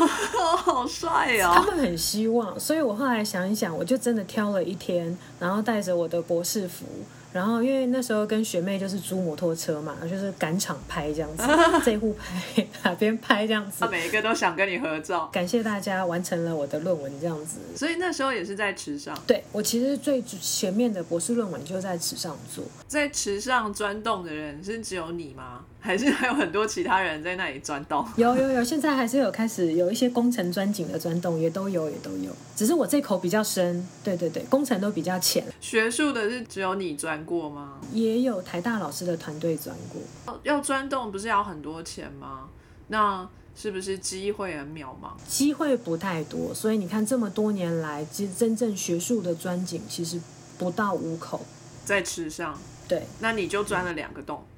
[0.58, 1.54] 好帅哦！
[1.56, 6.86] 他们很希望，所以我后来想一想，我就真的挑了一天，然后带着我的博士服。
[7.32, 11.44] 然后，因为那时候跟学妹就是租摩托车嘛，就是赶场拍这样子，
[11.86, 15.30] 这户拍哪边拍这样子，每一个都想跟你合照。
[15.32, 17.60] 感谢大家完成了我的论文这样子。
[17.78, 19.18] 所以那时候也是在池上。
[19.26, 22.64] 对，我其实最前面的博士论文就在池上做。
[22.88, 25.62] 在池上钻洞的人是只有你吗？
[25.84, 28.08] 还是还有很多其他人在那里钻洞？
[28.16, 32.32] 有有有，现在还是有开始有一些工程钻井的钻洞，也都有也都有。
[32.56, 35.44] 只是我这口比较深，对对对，工程都比较浅。
[35.60, 37.14] 学术的是只有你钻。
[37.26, 37.80] 过吗？
[37.92, 40.40] 也有台大老师的团队钻过。
[40.44, 42.50] 要钻洞不是要很多钱吗？
[42.88, 45.12] 那是不是机会很渺茫？
[45.28, 50.20] 机会不太多，所以你看这么多年来，其实真正学术的钻井其实
[50.58, 51.40] 不到五口。
[51.86, 54.53] 在池上，对，那你就钻了两个洞，嗯，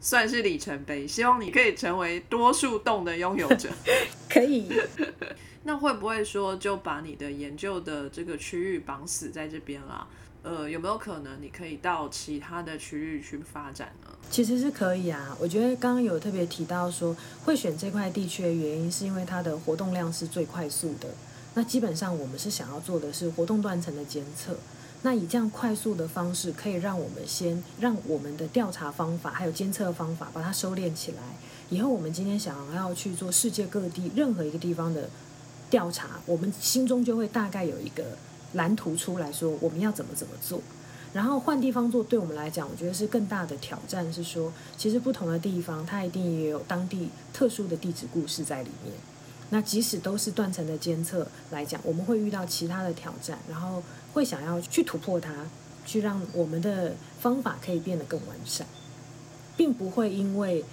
[0.00, 1.06] 算是里程碑。
[1.06, 3.68] 希望你可以成为多数洞的拥有者。
[4.28, 4.68] 可以。
[5.64, 10.06] 那会不会说就把你的研究的这个区域绑死在这边啦？
[10.42, 14.08] 呃，有没有可能你可以到其他的区域去发展呢？
[14.30, 21.08] 其实是可以啊，我觉得刚刚有特别提到说，会选这块地区的原因，是因为它的活动量是最快速的。
[21.52, 24.56] 那基本上我们是想要做的是活动断层的监测。
[25.02, 31.22] 那以这样快速的方式，可以让我们先让我们的调查方法还有监测方法把它收敛起来。
[31.70, 35.08] 以后我们今天想要去做世界各地任何一个地方的
[35.70, 38.04] 调查，我们心中就会大概有一个
[38.52, 40.60] 蓝图出来说我们要怎么怎么做。
[41.12, 44.12] 然后换地方做，对我们来讲，我觉得是更大的挑战。
[44.12, 48.94] 是说，其实不同的地方，它一定也有当地特殊的地质故事在里面。
[49.48, 53.82] 那即使都是断层的监测来讲，我们会遇到其他的挑战，然后
[54.12, 55.32] 会想要去突破它，
[55.84, 58.66] 去让我们的方法可以变得更完善，
[59.56, 60.64] 并不会因为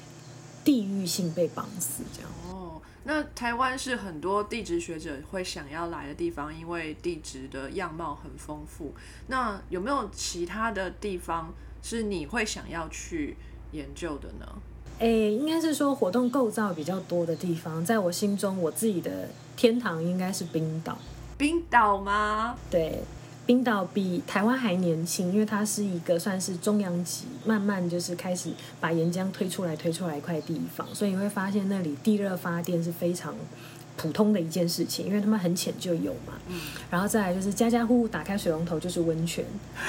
[0.64, 2.32] 地域性被绑死这样。
[2.50, 8.94] 哦，那台湾是很多地质学者会想要来的地方，因为地质的样貌很丰富。
[9.28, 13.38] 那有没有其他的地方是你会想要去
[13.72, 14.46] 研究的呢？
[15.00, 20.98] 诶，应该是说活动构造比较多的地方，在我心中，我自己的天堂应该是冰岛。
[21.38, 22.58] 冰岛吗？
[22.72, 23.04] 对，
[23.48, 33.34] 冰岛比台湾还年轻，因为它是一个算是中央级，慢慢就是开始把岩浆推出来、推出来一块地方，所以你会发现那里地热发电是非常
[33.96, 36.34] 普通的一件事情，因为他们很浅就有嘛。
[36.92, 39.46] 然后再来就是家家户户打开水龙头就是温泉，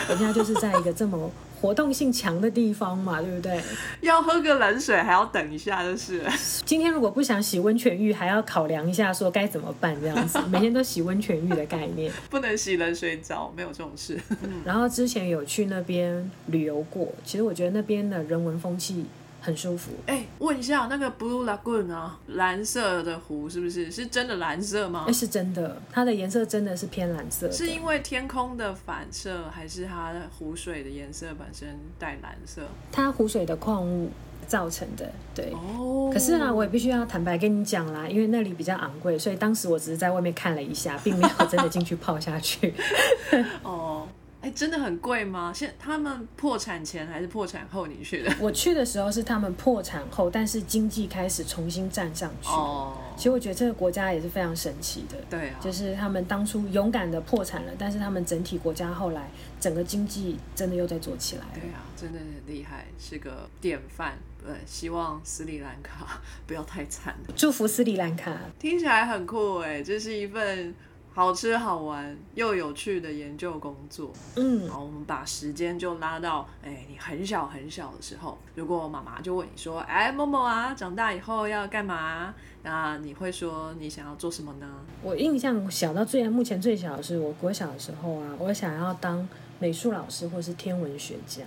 [0.08, 1.30] 人家就是在一个这么。
[1.60, 3.60] 活动性强的地方嘛，对不对？
[4.00, 6.22] 要喝个冷水还要等一下，就是。
[6.64, 10.38] 今天如果不想洗温泉浴，还要考量一下说该怎么办这样子。
[10.48, 14.18] 每天都洗温泉浴的概念，不能洗冷水澡，没有这种事。
[14.64, 19.06] 然后之前有去那边旅游过，其实我觉得那边的人文风气。
[19.48, 19.90] 很舒服。
[20.06, 25.06] 哎，问一下，那个 Blue Lagoon 啊，蓝色的湖是不是是真的蓝色吗？
[25.08, 27.50] 哎，是真的，它的颜色真的是偏蓝色。
[27.50, 32.62] 是因为天空的反射，还是它湖水的颜色本身带蓝色？
[32.92, 34.10] 它湖水的矿物
[34.46, 35.10] 造成的。
[35.34, 35.50] 对。
[35.54, 36.10] 哦。
[36.12, 42.74] 可是呢，我也必须要坦白跟你讲啦，因为那里比较昂贵，所以当时我只是在外面看了一下，并没有真的进去泡下去。
[43.64, 44.06] 哦。
[44.48, 45.52] 哎，真的很贵吗？
[45.54, 48.32] 现他们破产前还是破产后你去的？
[48.40, 52.48] 我去的时候是他们破产后，但是经济开始重新站上去。
[52.48, 55.16] 哦，其实我觉得这个国家也是非常神奇的。
[55.28, 59.28] 对啊，就是他们当初勇敢的破产了，但是他们整体国家后来
[59.60, 61.44] 整个经济真的又在做起来。
[61.52, 64.16] 对啊，真的很厉害，是个典范。
[64.40, 67.14] 对，希望斯里兰卡 不要太惨。
[67.36, 70.74] 祝福斯里兰卡，听起来很酷哎，这是一份。
[71.18, 82.32] 好吃好玩又有趣的研究工作，嗯，好，我们把时间就拉到，哎，你很小很小的时候，如果妈妈就问你说，哎，某某啊，长大以后要干嘛？
[82.62, 84.68] 那你会说你想要做什么呢？
[85.02, 89.28] 我印象小到最目前最小的是，我国小的时候啊，我想要当
[89.58, 91.42] 美术老师或是天文学家。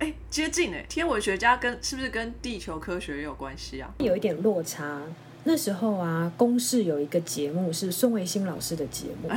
[0.00, 3.88] 哎，接近哎，天文学家跟是不是跟地球科学有关系啊？
[3.98, 5.00] 有一点落差。
[5.44, 9.28] 那时候啊，公视有一个节目是孙维新老师的节目，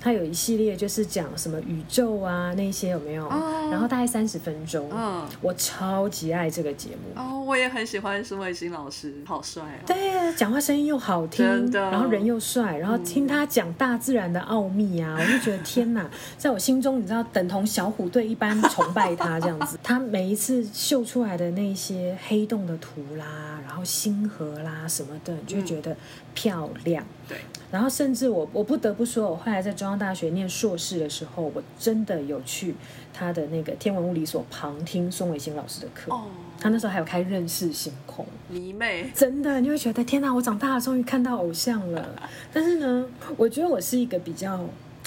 [0.00, 3.28] 他有一系列就是讲什么宇宙啊那些有没有？
[3.70, 7.20] 然后大概三十分钟，嗯，我超级爱这个节目。
[7.20, 9.80] 哦，我也很喜欢孙维新老师，好帅啊！
[9.86, 19.78] 对，讲话声音又好听，然后人又帅，然后听他讲大自然的奥秘啊，我就觉得天哪， 在我心中你知道等同小虎队一般崇拜他这样子。
[19.82, 25.33] 他每一次秀出来的那些黑洞的图啦，然后星河啦什么的。
[25.46, 25.96] 就觉得
[26.34, 27.38] 漂亮，对。
[27.70, 32.74] 然后甚至我我不得不说，我后来在中央大学念硕士的时候，我真的有去
[33.12, 36.12] 他的那个天文物理所旁听宋伟新老师的课。
[36.12, 36.26] 哦。
[36.60, 39.10] 他那时候还有开认识星空，迷妹。
[39.14, 42.08] 真的，你会觉得天哪，我长大了，终于看到偶像了。
[42.54, 44.64] 但是呢，我觉得我是一个比较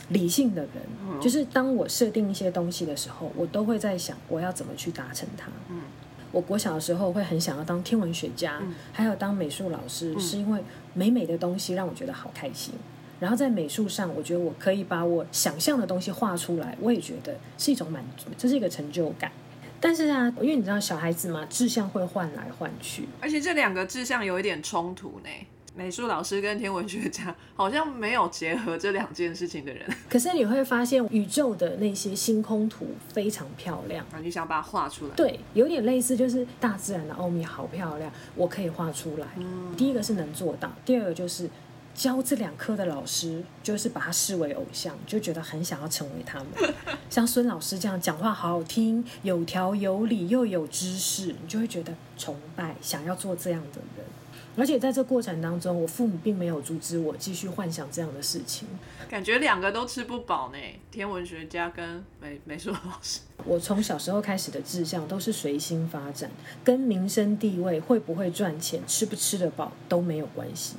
[0.10, 5.48] 理性的人，就是当我设定一些东西的时候，我都会在想我要怎么去达成它。
[5.70, 5.82] 嗯。
[6.32, 8.62] 我国小的时候会很想要当天文学家，
[8.92, 10.62] 还有当美术老师，是因为
[10.94, 12.74] 美美的东西让我觉得好开心。
[13.20, 19.32] 然后在美术上，我觉得我可以把我想象的东西画出来，我也觉得是一种满足，这是一个成就感。
[19.80, 25.30] 但是啊，因为你知道小孩子嘛，志向会换来换去，而且这两个志向有一点冲突呢。
[25.78, 29.88] 美术老师跟天文学家好像没有结合这两件事情的人。
[30.10, 34.18] 可是你会发现宇宙的那些星空图非常漂亮啊！
[34.20, 35.14] 你想把它画出来？
[35.14, 39.28] 对，有点类似，就是大自然的奥秘好漂亮，我可以画出来。
[39.78, 41.48] 第一个是能做到，第二个就是
[41.94, 46.74] 教这两科的老师，就是把他视为偶像，就觉得很想要成为他们。
[47.08, 54.04] 像孙老师这样讲话好好听，有条有理又有知识，你就会觉得崇拜，想要做这样的人。
[54.58, 58.68] 而且在这过程当中，我父母并没有阻止我继续幻想这样的事情。
[59.08, 60.58] 感觉两个都吃不饱呢，
[60.90, 63.20] 天文学家跟美美术老师。
[63.46, 66.32] 我从小时候开始的志向都是随心发展，
[66.64, 70.78] 跟民生地位、会不会赚钱、吃不吃得饱都没有关系。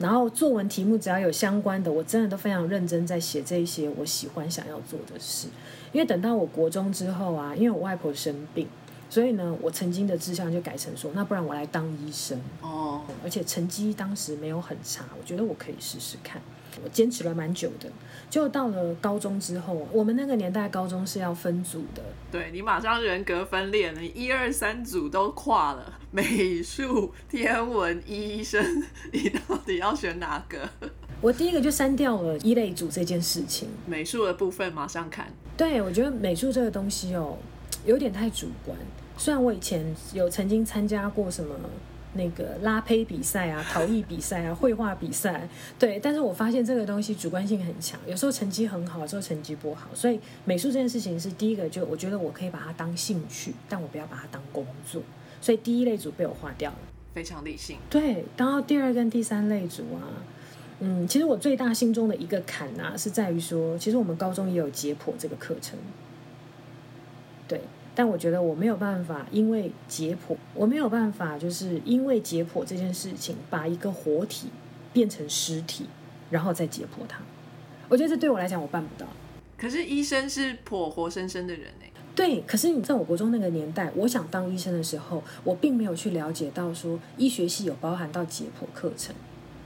[0.00, 5.46] 然后作文题目只要有相关的，我真的都非常认真在写这一些我喜欢想要做的事。
[5.92, 8.66] 因为等到我国中之后啊，因为我外婆生病。
[9.08, 13.02] 所以呢，我曾经的志向就改成说，那不然我来当医生哦。
[13.22, 16.40] 而且成绩当时没有很差，我觉得我可以试试看。
[16.84, 17.90] 我坚持了蛮久的，
[18.28, 22.02] 就到了高中之后，我们那个年代高中是要分组的。
[22.30, 28.62] 对你马上人格分裂了，一二三组都跨了，美术、天文、医生，
[29.10, 30.68] 你到底要选哪个？
[31.22, 33.70] 我第一个就删掉了一类组这件事情。
[33.86, 35.32] 美术的部分马上看。
[35.56, 37.38] 对，我觉得美术这个东西哦。
[37.86, 38.76] 有点太主观。
[39.16, 39.82] 虽然我以前
[40.12, 41.54] 有曾经参加过什么
[42.12, 49.88] 那个拉胚比赛啊、 陶艺比赛啊、绘画比赛，对，但是我发现这个东西主观性很强，有时候成绩很好，有时候成绩不好。
[49.94, 55.00] 所以美术这件事情是第一个，就我觉得我可以把它当兴趣，但我不要把它当工作。
[55.40, 56.78] 所以第一类组被我划掉了，
[57.14, 57.76] 非常理性。
[57.88, 60.08] 对，然后第二跟第三类组啊，
[60.80, 66.05] 嗯，其实我最大心中的一个坎啊，是在于说，其实我们高中也有解剖这个课程，对。
[67.96, 74.48] 但我觉得我没有办法，因为解剖，我没有办法，就是因为解剖这件事情，把一个活体
[74.92, 75.86] 变成尸体，
[76.28, 77.20] 然后再解剖它。
[77.88, 79.08] 我觉得这对我来讲，我办不到。
[79.56, 81.90] 可是医生是剖活生生的人哎。
[82.14, 89.14] 对，可是你在我国中那个年代，我想当医生的时候，我并没有去了解到说医学系有包含到解剖课程。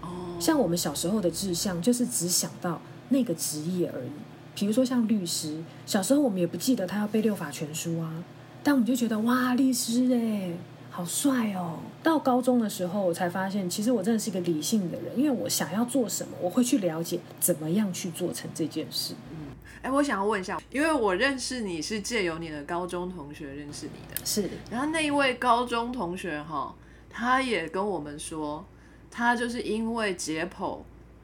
[0.02, 0.36] 哦。
[0.38, 4.10] 像我们小时候的志向，就是只想到那个职业而已。
[4.54, 8.22] 比如说像律师，小时候我们也不记得他要背六法全书啊，
[8.62, 10.52] 但我们就觉得哇，律师哎，
[10.90, 11.78] 好帅哦。
[12.02, 19.14] 到高中的时候，我才发现，其实我真的是一个理性的人，因为我想要做什么，我会去了解怎么样去做成这件事。
[19.30, 24.50] 嗯，哎，我想要问一下，因为我认识你是借由你的高中同学认识你的，是。
[24.70, 26.74] 然后那一位高中同学哈，
[27.08, 28.64] 他也跟我们说，
[29.10, 30.78] 他就是因为解剖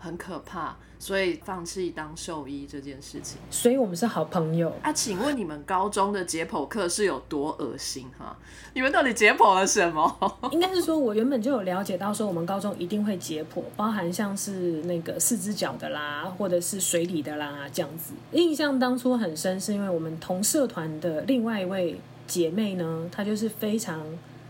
[0.06, 0.76] 很可怕。
[0.98, 4.90] 所以放弃当兽医这件事情，所以我们是好朋友啊。
[4.90, 8.34] 请问你们高中的解剖课是有多恶心哈？
[8.72, 10.10] 你们到底解剖了什么？
[10.50, 18.14] 应该是说，我原本就有了解到，说我们高中一定会解剖，包含像是那个四只脚的啦，或者是水里的啦这样子。
[18.32, 24.00] 印象当初很深，是因为我们同社团的另外一位姐妹呢，她就是非常。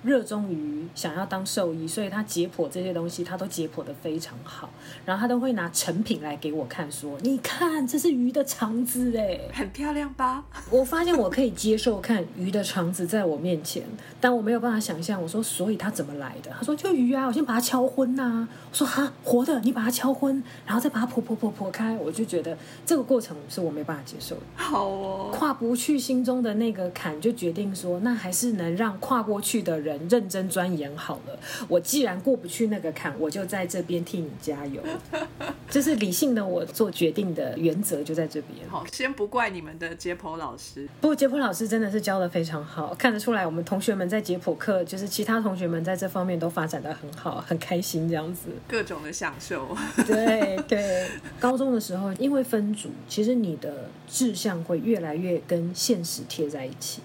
[0.07, 4.71] 热衷于想要当兽医，所以他解剖这些东西，他都解剖的非常好。
[5.05, 13.83] 然后他都会拿成品来给我看，说：“你看，这是鱼的肠子，哎，很漂亮吧？” 我发现我可以接受看鱼的肠子在我面前，
[14.21, 15.21] 但我没有办法想象。
[15.21, 24.43] 我说：“所以它怎么来的？”他说：“就鱼啊，我先把它敲昏呐。”我说：“哈，活的，你把它敲昏，然后再把它剖剖剖剖开。”我就觉得这个过程是我没办法接受的。
[24.55, 29.96] 好哦，跨不去心中的那个坎，就决定说，那还是能让跨过去的人。
[30.09, 31.39] 认真钻研好了，
[31.69, 34.83] 我既然过不去那个坎，我就在这边替你加油。
[35.69, 38.69] 这是理性的我做决定的原则，就在这边。
[38.69, 49.77] 好，先不怪你们的解剖老师，不过解剖老师真的是教的非常好，看得出来我们同学们在解剖课，就是其他同学们在这方面都发展的很好，很开心这样子，各种的享受。
[50.07, 51.09] 对 对，
[51.41, 57.03] 高中的时候因为分组，其实你的志向会越来越跟现实贴在一起。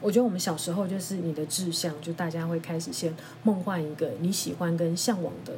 [0.00, 5.52] 我觉得我们小时候就是你的志向，就大家会开始先梦幻一个你喜欢跟向往的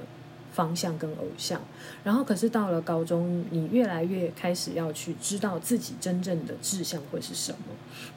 [0.52, 1.60] 方向跟偶像，
[2.02, 7.58] 然后可是到了高中，你越来越开始要去知道自己真正的志向会是什么，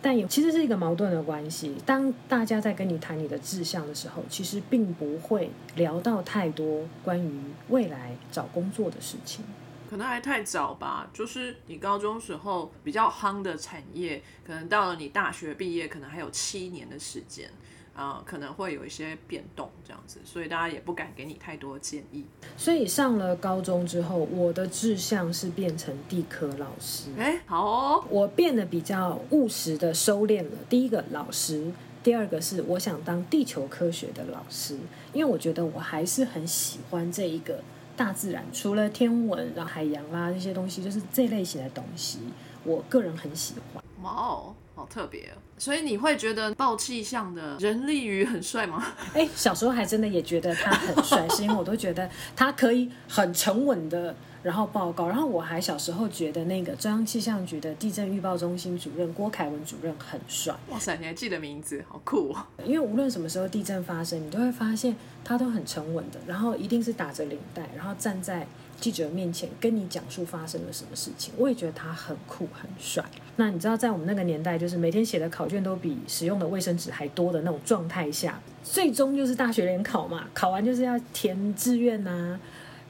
[0.01, 1.75] 但也其实是一个矛盾的关系。
[1.85, 9.45] 当大家在跟你谈你的志向的时候，其实并不会聊到太多关于未来找工作的事情。
[9.91, 17.51] 可能还太早吧，就是你高中时候比较夯的产业，可能到了你大学毕业，可能还有七年的时间，
[17.93, 22.23] 啊，可能会有一些变动这样子，所以大家也不敢给你太多建议。
[22.55, 27.09] 所以上了高中之后，我的志向是变成地科老师。
[27.17, 30.51] 哎，好哦，我变得比较务实的收敛了。
[30.69, 31.69] 第一个老师，
[32.01, 34.77] 第二个是我想当地球科学的老师，
[35.11, 37.61] 因为我觉得我还是很喜欢这一个。
[37.95, 42.19] 大自然除了天文，然后海洋啦这些东西，就是这类型的东西，
[42.63, 43.83] 我个人很喜欢。
[44.03, 45.37] 哇哦，好特别哦。
[45.57, 48.83] 所以你会觉得爆气象的人力鱼很帅吗？
[49.13, 54.15] 哎，小时候还真的也觉得他很帅， 是因为我都觉得他可以很沉稳的。
[54.43, 60.51] 然后报告，然后我还小时候觉得那个中央气象局的地震预报中心主任郭凯文主任很帅。
[60.69, 62.43] 哇塞，你还记得名字，好酷哦！
[62.65, 68.47] 因为无论什么时候地震发生，你都会发现他都很沉稳的，然后一定是打着领带，然后站在
[68.81, 71.33] 记者面前跟你讲述发生了什么事情。
[71.37, 73.05] 我也觉得他很酷很帅。
[73.37, 82.39] 那你知道，在我们那个年代，就是每天写的考卷都比使用的卫生纸还多的那种状态下，最终就是大学联考嘛，考完就是要填志愿呐。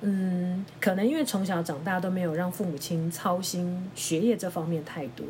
[0.04, 5.24] 嗯，可能因为从小长大都没有让父母亲操心学业这方面太多。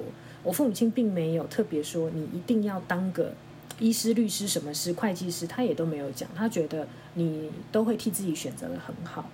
[0.44, 3.34] 我父母亲并没有特别说你一定要当个
[3.80, 6.30] 医师、律师、什么师、会计师，他也都没有讲。
[6.34, 9.30] 他觉得你都会替自己选择的很好。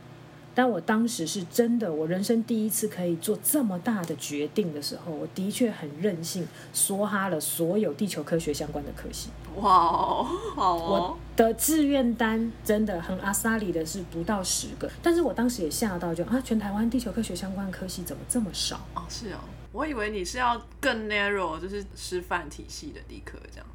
[0.58, 9.30] 但我当时是真的，我人生第一次可以做这么大的决定的时候，我的确很任性，梭哈了所有地球科学相关的科系。
[9.58, 10.80] 哇哦，好哦！
[10.90, 18.78] 我的志愿单真的很阿萨里的是不到十个，但是我当时也吓到，就啊，全台湾地球科学相关科系怎么这么少？
[18.96, 19.40] 哦，是哦，
[19.72, 23.68] 我以为你是要更 narrow，就是师范体系的地科这样。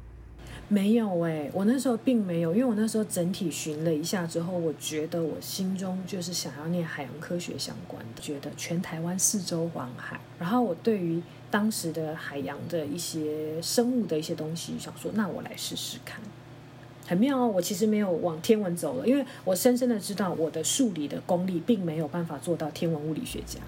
[0.69, 16.19] 没有哎，我那时候并没有，因为我那时候整体寻了一下之后，我觉得我心中就是想要念海洋科学相关的，觉得全台湾四周环海，然后我对于当时的海洋的一些生物的一些东西，想说那我来试试看，
[17.05, 17.47] 很妙哦。
[17.47, 23.59] 我其实没有往天文走了，因为我深深的知道我的数理的功力并没有办法做到天文物理学家。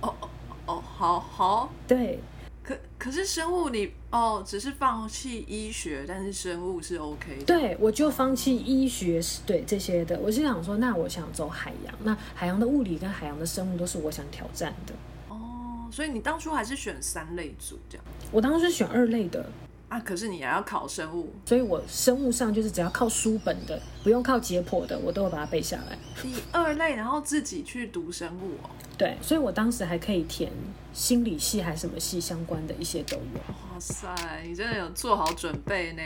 [0.00, 0.28] 哦哦
[0.66, 2.18] 哦，好好，对。
[2.64, 7.44] 可可是生物你哦，只是放弃医学，但是生物是 OK 的。
[7.44, 10.18] 对，我就放弃医学，对这些的。
[10.18, 14.94] 我是想说，那我想走海洋，那海洋的物理跟海洋的生物都是我想挑战的。
[15.28, 18.04] 哦，所以你当初还是选三类组这样？
[18.32, 19.44] 我当时选二类的。
[19.88, 25.96] 啊，可是你还要考生物，所以我生物上就是只要靠书本的，不用靠解剖的，我都会把它背下来。
[26.20, 28.70] 第二类，然后自己去读生物哦。
[28.96, 30.50] 对，所以我当时还可以填
[30.92, 33.40] 心理系还是什么系相关的一些都有。
[33.72, 34.08] 哇塞，
[34.44, 36.02] 你真的有做好准备呢。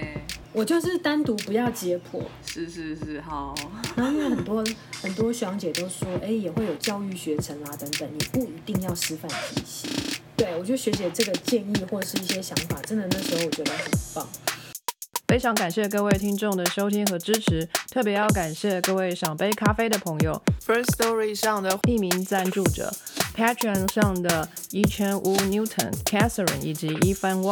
[0.52, 2.22] 我就是单独不要解剖。
[2.46, 3.54] 是是是，好。
[3.94, 4.64] 然后因为很多
[5.02, 9.88] 很多学长姐都说，哎，也会有教育学程啊等等，你不一定要师范体系。
[10.39, 14.26] 对我觉得学姐这个建议或者是一些想法，真的那时候我觉得很棒。
[15.26, 22.95] 非常感谢各位听众的收听和支持，特别要感谢各位赏杯咖啡的朋友，First Story 上的匿名赞助者
[23.36, 27.43] ，Patreon 上的一千五 Newton、Catherine 以及一番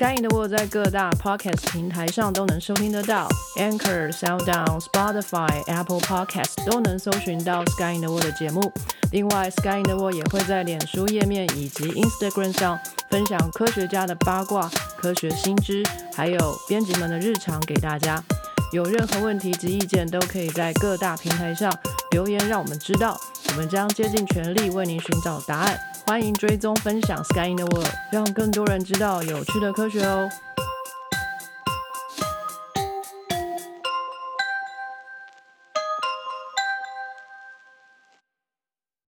[0.00, 3.28] Sky in the World 在各大 Podcast 平台上都能收听得到
[3.58, 8.72] ，Anchor、SoundOn、Spotify、Apple Podcast 都能搜寻到 Sky in the World 的节目。
[9.12, 12.80] 另外，Sky in the World 也会在脸书页面以及 Instagram 上
[13.10, 15.84] 分享科学家的八卦、科学新知，
[16.14, 18.24] 还有编辑们的日常给大家。
[18.72, 21.72] 有任何问题及意见，都可以在各大平台上
[22.12, 23.18] 留言，让我们知道。
[23.48, 25.76] 我们将竭尽全力为您寻找答案。
[26.06, 30.28] 欢迎追踪分享 Sky in the World，让更多人知道有趣的科学哦。